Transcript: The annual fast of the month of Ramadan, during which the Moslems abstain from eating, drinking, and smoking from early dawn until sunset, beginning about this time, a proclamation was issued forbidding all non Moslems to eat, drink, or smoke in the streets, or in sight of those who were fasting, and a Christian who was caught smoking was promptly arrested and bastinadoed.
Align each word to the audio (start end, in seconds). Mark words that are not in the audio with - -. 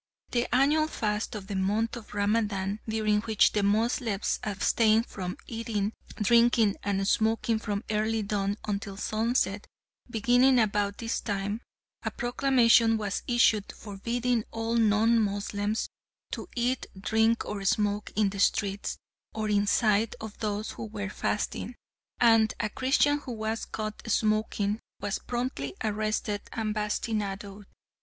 The 0.31 0.47
annual 0.51 0.87
fast 0.87 1.35
of 1.35 1.45
the 1.45 1.55
month 1.55 1.95
of 1.95 2.15
Ramadan, 2.15 2.79
during 2.89 3.21
which 3.21 3.51
the 3.51 3.61
Moslems 3.61 4.39
abstain 4.43 5.03
from 5.03 5.37
eating, 5.45 5.93
drinking, 6.19 6.77
and 6.81 7.07
smoking 7.07 7.59
from 7.59 7.83
early 7.91 8.23
dawn 8.23 8.57
until 8.67 8.97
sunset, 8.97 9.67
beginning 10.09 10.57
about 10.57 10.97
this 10.97 11.19
time, 11.21 11.61
a 12.01 12.09
proclamation 12.09 12.97
was 12.97 13.21
issued 13.27 13.71
forbidding 13.71 14.43
all 14.49 14.73
non 14.73 15.19
Moslems 15.19 15.87
to 16.31 16.49
eat, 16.55 16.87
drink, 16.99 17.45
or 17.45 17.63
smoke 17.63 18.11
in 18.15 18.31
the 18.31 18.39
streets, 18.39 18.97
or 19.35 19.49
in 19.49 19.67
sight 19.67 20.15
of 20.19 20.35
those 20.39 20.71
who 20.71 20.85
were 20.85 21.09
fasting, 21.11 21.75
and 22.19 22.55
a 22.59 22.69
Christian 22.71 23.19
who 23.19 23.33
was 23.33 23.65
caught 23.65 24.01
smoking 24.09 24.79
was 24.99 25.19
promptly 25.19 25.75
arrested 25.83 26.41
and 26.53 26.73
bastinadoed. 26.73 27.65